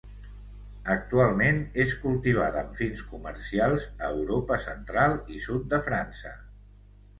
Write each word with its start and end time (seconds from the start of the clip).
Actualment 0.93 1.59
és 1.83 1.93
cultivada 2.05 2.63
amb 2.63 2.73
fins 2.81 3.05
comercials 3.11 3.87
a 3.93 4.11
Europa 4.17 4.61
Central 4.67 5.17
i 5.37 5.45
sud 5.47 5.71
de 5.77 5.85
França. 5.93 6.37